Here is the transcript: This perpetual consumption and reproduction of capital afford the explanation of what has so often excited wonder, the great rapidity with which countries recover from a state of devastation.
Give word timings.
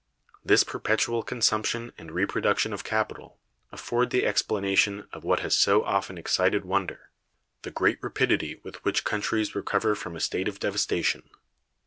This 0.43 0.63
perpetual 0.63 1.21
consumption 1.21 1.93
and 1.95 2.11
reproduction 2.11 2.73
of 2.73 2.83
capital 2.83 3.37
afford 3.71 4.09
the 4.09 4.25
explanation 4.25 5.07
of 5.13 5.23
what 5.23 5.41
has 5.41 5.55
so 5.55 5.83
often 5.83 6.17
excited 6.17 6.65
wonder, 6.65 7.11
the 7.61 7.69
great 7.69 7.99
rapidity 8.01 8.59
with 8.63 8.83
which 8.83 9.03
countries 9.03 9.53
recover 9.53 9.93
from 9.93 10.15
a 10.15 10.19
state 10.19 10.47
of 10.47 10.57
devastation. 10.59 11.29